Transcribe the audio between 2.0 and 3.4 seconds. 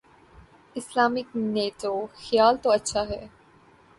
خیال تو اچھا ہے۔